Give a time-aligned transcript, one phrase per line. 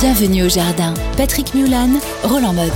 [0.00, 0.94] Bienvenue au jardin.
[1.18, 1.90] Patrick Mulan,
[2.24, 2.72] Roland Motte.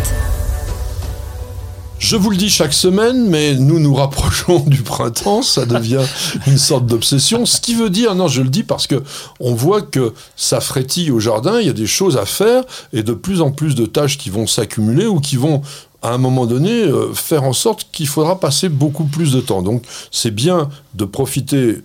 [1.99, 6.05] Je vous le dis chaque semaine, mais nous nous rapprochons du printemps, ça devient
[6.47, 7.47] une sorte d'obsession.
[7.47, 9.03] Ce qui veut dire, non, je le dis parce que
[9.41, 13.03] on voit que ça frétille au jardin, il y a des choses à faire et
[13.03, 15.63] de plus en plus de tâches qui vont s'accumuler ou qui vont
[16.03, 19.63] à un moment donné, euh, faire en sorte qu'il faudra passer beaucoup plus de temps.
[19.63, 21.79] Donc c'est bien de profiter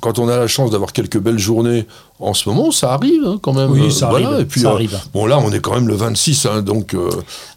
[0.00, 1.86] quand on a la chance d'avoir quelques belles journées
[2.18, 3.70] en ce moment, ça arrive hein, quand même.
[3.70, 4.28] Oui, ça Euh, voilà.
[4.28, 4.40] arrive.
[4.40, 4.98] Et puis, ça euh, arrive.
[5.14, 7.08] bon, là, on est quand même le 26, hein, donc euh,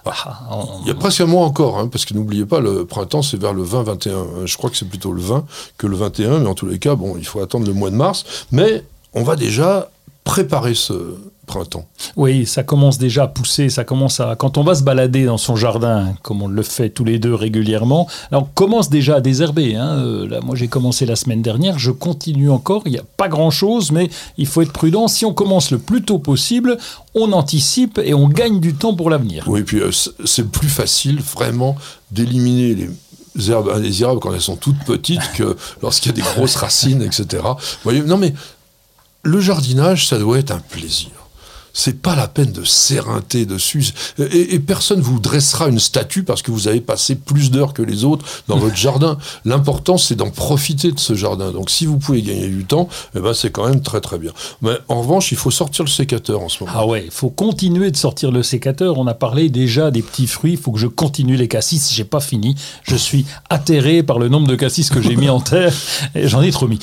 [0.05, 0.11] Ah,
[0.51, 3.21] on- il y a presque un mois encore, hein, parce que n'oubliez pas, le printemps,
[3.21, 4.11] c'est vers le 20-21.
[4.11, 4.25] hein.
[4.45, 5.45] Je crois que c'est plutôt le 20
[5.77, 7.95] que le 21, mais en tous les cas, bon, il faut attendre le mois de
[7.95, 8.25] mars.
[8.51, 9.89] Mais on va déjà
[10.23, 10.93] préparer ce
[11.45, 11.85] printemps.
[12.15, 14.35] Oui, ça commence déjà à pousser, ça commence à...
[14.35, 17.33] Quand on va se balader dans son jardin, comme on le fait tous les deux
[17.35, 19.75] régulièrement, là on commence déjà à désherber.
[19.75, 19.97] hein.
[19.99, 23.27] Euh, Là, moi j'ai commencé la semaine dernière, je continue encore, il n'y a pas
[23.27, 25.07] grand-chose, mais il faut être prudent.
[25.07, 26.77] Si on commence le plus tôt possible,
[27.13, 29.43] on anticipe et on gagne du temps pour l'avenir.
[29.47, 31.75] Oui, puis euh, c'est- plus facile vraiment
[32.11, 32.75] d'éliminer
[33.35, 37.01] les herbes indésirables quand elles sont toutes petites que lorsqu'il y a des grosses racines,
[37.01, 37.43] etc.
[37.83, 38.33] Voyez, non mais
[39.23, 41.09] le jardinage, ça doit être un plaisir.
[41.73, 43.93] C'est pas la peine de s'éreinter dessus.
[44.19, 47.81] Et, et personne vous dressera une statue parce que vous avez passé plus d'heures que
[47.81, 49.17] les autres dans votre jardin.
[49.43, 51.51] L'important, c'est d'en profiter de ce jardin.
[51.51, 54.31] Donc, si vous pouvez gagner du temps, eh ben, c'est quand même très très bien.
[54.61, 56.75] Mais en revanche, il faut sortir le sécateur en ce moment.
[56.75, 58.97] Ah ouais, il faut continuer de sortir le sécateur.
[58.97, 60.53] On a parlé déjà des petits fruits.
[60.53, 61.91] Il faut que je continue les cassis.
[61.93, 62.55] J'ai pas fini.
[62.83, 65.73] Je suis atterré par le nombre de cassis que j'ai mis en terre.
[66.15, 66.79] Et J'en ai trop mis.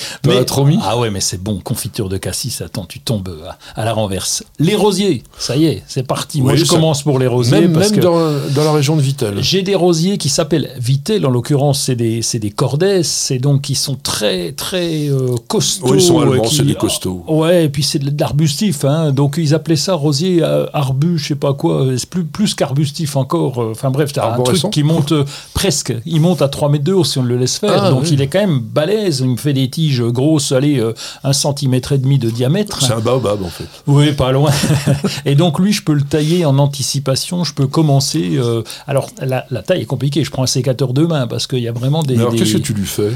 [0.46, 0.78] Trop mis?
[0.82, 1.60] Ah ouais, mais c'est bon.
[1.60, 2.60] Confiture de cassis.
[2.60, 4.42] Attends, tu tombes à, à la renverse.
[4.58, 6.42] Les rosiers, ça y est, c'est parti.
[6.42, 8.18] Moi, Oui, je ça- commence pour les rosiers Même, parce même que dans,
[8.54, 9.34] dans la région de Vitel.
[9.40, 11.24] j'ai des rosiers qui s'appellent Vitel.
[11.26, 13.02] En l'occurrence, c'est des, des cordès.
[13.02, 15.90] C'est donc qui sont très très euh, costauds.
[15.90, 17.22] Oui, ils sont allemands, euh, c'est des costauds.
[17.28, 19.12] Ouais, et puis c'est de l'arbustif, hein.
[19.12, 23.16] donc ils appelaient ça rosier euh, arbu, je sais pas quoi, c'est plus, plus qu'arbustif
[23.16, 23.62] encore.
[23.62, 26.84] euh, Enfin bref, t'as un truc qui monte euh, presque, il monte à 3 mètres
[26.84, 28.10] de haut si on le laisse faire, Ah, donc oui.
[28.12, 31.92] il est quand même balèze, il me fait des tiges grosses, allez, euh, un centimètre
[31.92, 32.80] et demi de diamètre.
[32.82, 33.64] C'est un baobab en fait.
[33.86, 34.50] Oui, pas loin.
[35.24, 38.32] et donc lui, je peux le tailler en anticipation, je peux commencer.
[38.36, 41.58] euh, alors la, la taille est compliquée, je prends un sécateur de main parce qu'il
[41.60, 42.14] y a vraiment des...
[42.14, 43.10] Mais alors des- qu'est-ce que tu lui fais?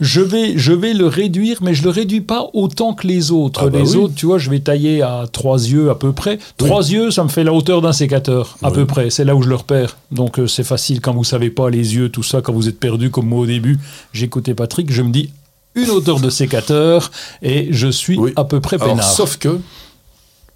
[0.00, 3.62] Je vais, je vais le réduire, mais je le réduis pas autant que les autres.
[3.64, 4.02] Ah bah les oui.
[4.02, 6.38] autres, tu vois, je vais tailler à trois yeux à peu près.
[6.56, 8.74] Trois yeux, ça me fait la hauteur d'un sécateur, à Oui.
[8.74, 9.10] peu près.
[9.10, 9.96] C'est là où je le repère.
[10.12, 12.78] Donc euh, c'est facile quand vous savez pas les yeux, tout ça, quand vous êtes
[12.78, 13.78] perdu comme moi au début.
[14.12, 15.30] J'écoutais Patrick, je me dis
[15.74, 17.10] une hauteur de sécateur
[17.42, 18.32] et je suis Oui.
[18.36, 19.08] à peu près Alors, peinard.
[19.10, 19.60] sauf que,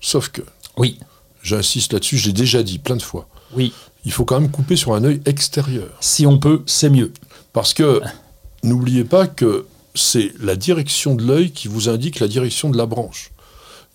[0.02, 0.42] sauf que,
[0.76, 0.98] Oui,
[1.42, 3.72] j'insiste là-dessus, je l'ai déjà dit plein de fois, oui.
[4.04, 5.88] il faut quand même couper sur un œil extérieur.
[6.00, 7.12] Si on peut, c'est mieux.
[7.54, 8.02] Parce que
[8.62, 9.64] n'oubliez pas que
[9.94, 13.30] c'est la direction de l'œil qui vous indique la direction de la branche.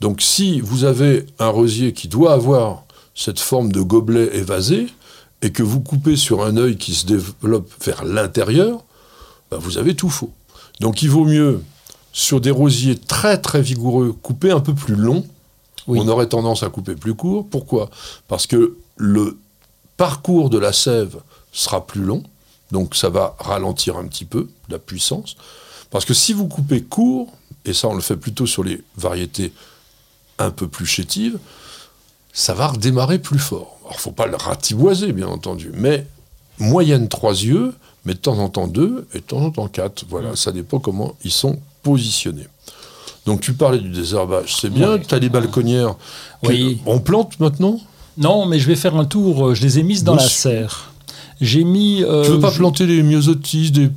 [0.02, 4.88] Donc si vous avez un rosier qui doit avoir cette forme de gobelet évasé,
[5.42, 8.84] et que vous coupez sur un œil qui se développe vers l'intérieur,
[9.52, 10.32] ben, vous avez tout faux.
[10.80, 11.62] Donc il vaut mieux,
[12.12, 15.26] sur des rosiers très très vigoureux, couper un peu plus long.
[15.88, 16.00] Oui.
[16.02, 17.48] On aurait tendance à couper plus court.
[17.50, 17.90] Pourquoi?
[18.28, 19.38] Parce que le
[19.96, 21.18] parcours de la sève
[21.52, 22.24] sera plus long,
[22.72, 25.36] donc ça va ralentir un petit peu la puissance.
[25.90, 27.32] Parce que si vous coupez court,
[27.66, 29.54] et ça on le fait plutôt sur les variétés
[30.40, 31.40] un peu plus chétives,
[32.34, 33.80] ça va redémarrer plus fort.
[33.86, 36.06] Alors faut pas le ratiboiser bien entendu, mais
[36.60, 37.74] moyenne trois yeux,
[38.06, 40.06] mais de temps en temps deux et de temps en temps quatre.
[40.10, 42.48] Voilà, ça dépend comment ils sont positionnés.
[43.28, 45.02] Donc tu parlais du désherbage, c'est bien, Ouais.
[45.08, 45.96] tu as les balconnières.
[46.44, 46.80] Oui.
[46.88, 47.80] On plante maintenant?
[48.18, 49.50] Non, mais je vais faire un tour.
[49.50, 50.92] euh, Je les ai mises dans la serre.
[51.40, 52.04] J'ai mis.
[52.04, 53.90] euh, Tu veux pas je- planter des myosotis, des,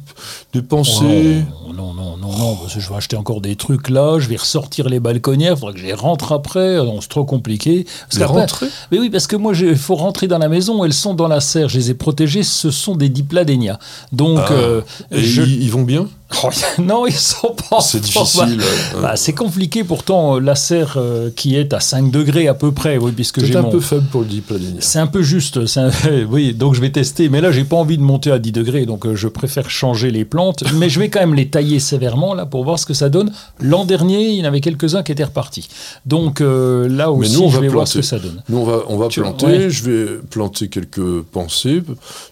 [0.52, 1.42] des pensées?
[1.66, 4.28] Oh non, non, non, non, parce que je vais acheter encore des trucs là, je
[4.28, 7.86] vais ressortir les balconnières, il faudra que je les rentre après, non, c'est trop compliqué.
[8.18, 8.66] Les rentrer?
[8.92, 11.40] Mais oui, parce que moi, il faut rentrer dans la maison, elles sont dans la
[11.40, 13.78] serre, je les ai protégées, ce sont des dipladénias.
[14.12, 14.52] Donc, Ah.
[14.52, 14.80] euh,
[15.10, 15.40] Et je...
[15.42, 16.08] ils, vont bien?
[16.78, 17.80] non, ils sont pas.
[17.80, 18.58] C'est difficile.
[19.00, 22.72] Bah, c'est compliqué pourtant, euh, la serre euh, qui est à 5 degrés à peu
[22.72, 23.70] près, oui, puisque C'est j'ai un mon...
[23.70, 24.76] peu faible pour le dipladénia.
[24.80, 25.90] C'est un peu juste, c'est un-
[26.30, 27.28] oui, donc je vais tester.
[27.28, 30.10] Mais là, j'ai pas envie de monter à 10 degrés, donc euh, je préfère changer
[30.10, 30.62] les plantes.
[30.74, 33.32] Mais je vais quand même les tailler sévèrement là pour voir ce que ça donne.
[33.60, 35.68] L'an dernier, il y en avait quelques-uns qui étaient repartis.
[36.06, 38.42] Donc là aussi, nous, on je va vais voir ce que ça donne.
[38.48, 39.46] Nous, on va, on va Tu- planter.
[39.46, 39.70] ouais.
[39.70, 41.82] Je vais planter quelques pensées.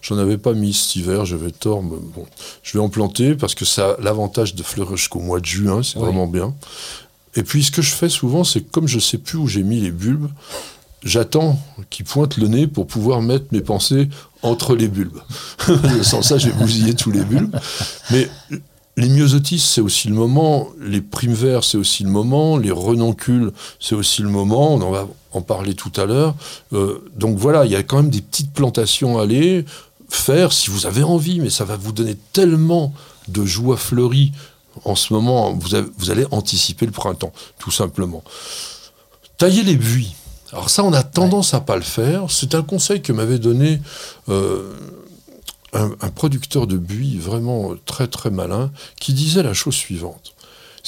[0.03, 1.83] J'en avais pas mis cet hiver, j'avais tort.
[1.83, 2.25] Mais bon,
[2.63, 5.97] je vais en planter parce que ça l'avantage de fleurir jusqu'au mois de juin, c'est
[5.99, 6.05] Oui.
[6.05, 6.55] vraiment bien.
[7.37, 9.81] Et puis, ce que je fais souvent, c'est comme je sais plus où j'ai mis
[9.81, 10.29] les bulbes,
[11.05, 11.59] j'attends
[11.91, 14.09] qu'ils pointent le nez pour pouvoir mettre mes pensées
[14.43, 15.19] entre les bulbes.
[16.03, 17.57] Sans ça, je vais bousiller tous les bulbes.
[18.11, 18.29] Mais
[18.97, 23.53] les myosotis, c'est aussi le moment, les primes verts, c'est aussi le moment, les renoncules,
[23.79, 26.35] c'est aussi le moment, on en va en parler tout à l'heure.
[26.73, 29.65] Euh, donc voilà, il y a quand même des petites plantations à aller
[30.09, 32.93] faire si vous avez envie, mais ça va vous donner tellement
[33.29, 34.33] de joie fleurie
[34.85, 38.23] en ce moment, vous, allez anticiper le printemps, tout simplement.
[39.37, 40.15] Tailler les buis.
[40.53, 42.31] Alors ça, on a tendance à pas le faire.
[42.31, 43.81] C'est un conseil que m'avait donné
[44.29, 44.73] euh,
[45.73, 50.35] un, producteur de buis vraiment très très malin, qui disait la chose suivante.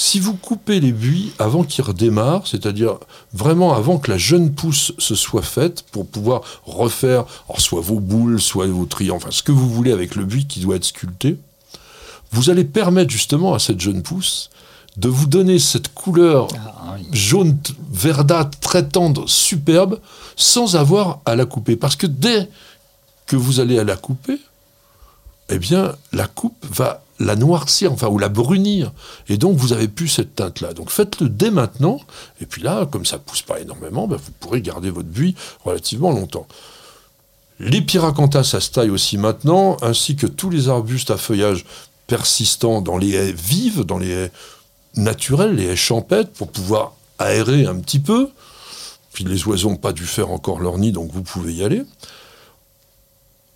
[0.02, 2.96] Si vous coupez les buis avant qu'ils redémarrent, c'est-à-dire
[3.34, 7.26] vraiment avant que la jeune pousse se soit faite, pour pouvoir refaire
[7.58, 10.60] soit vos boules, soit vos triangles, enfin ce que vous voulez avec le buis qui
[10.60, 11.36] doit être sculpté,
[12.32, 14.48] vous allez permettre justement à cette jeune pousse
[14.96, 17.58] de vous donner cette couleur ah, jaune
[17.92, 20.00] verdâtre très tendre, superbe,
[20.34, 21.76] sans avoir à la couper.
[21.76, 22.48] Parce que dès
[23.26, 24.38] que vous allez à la couper,
[25.50, 28.92] eh bien, la coupe va la noircir, enfin, ou la brunir.
[29.28, 30.72] Et donc, vous avez plus cette teinte-là.
[30.72, 32.00] Donc, faites-le dès maintenant.
[32.40, 36.10] Et puis là, comme ça pousse pas énormément, ben, vous pourrez garder votre buis relativement
[36.10, 36.46] longtemps.
[37.60, 41.66] Les pyracantha, ça se taille aussi maintenant, ainsi que tous les arbustes à feuillage
[42.06, 44.32] persistant dans les haies vives, dans les haies
[44.96, 48.30] naturelles, les haies champêtres, pour pouvoir aérer un petit peu.
[49.12, 51.82] Puis les oiseaux n'ont pas dû faire encore leur nid, donc vous pouvez y aller.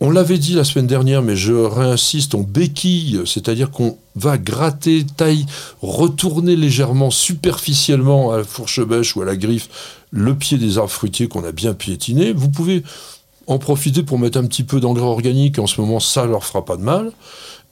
[0.07, 5.07] On l'avait dit la semaine dernière, mais je réinsiste, on béquille, c'est-à-dire qu'on va gratter,
[5.17, 5.47] taille,
[5.81, 9.71] retourner légèrement, superficiellement à la fourche-bêche ou à la griffe,
[10.11, 12.35] le pied des arbres fruitiers qu'on a bien piétiné.
[12.35, 12.83] Vous pouvez
[13.47, 16.67] en profiter pour mettre un petit peu d'engrais organique, en ce moment ça leur fera
[16.67, 17.11] pas de mal.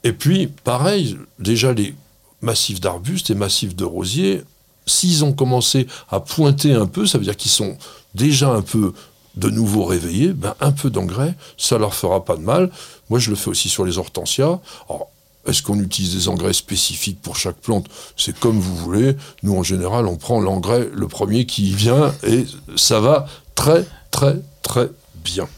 [0.03, 1.95] Et puis, pareil, déjà les
[2.41, 4.41] massifs d'arbustes et massifs de rosiers,
[4.87, 7.77] s'ils ont commencé à pointer un peu, ça veut dire qu'ils sont
[8.15, 8.95] déjà un peu
[9.37, 12.71] de nouveau réveillés, ben un peu d'engrais, ça leur fera pas de mal.
[13.11, 14.61] Moi, je le fais aussi sur les hortensias.
[14.89, 15.09] Alors,
[15.47, 17.87] est-ce qu'on utilise des engrais spécifiques pour chaque plante?
[18.17, 19.17] C'est comme vous voulez.
[19.43, 22.47] Nous, en général, on prend l'engrais, le premier qui vient, et
[22.77, 24.89] ça va très, très, très
[25.25, 25.49] bien.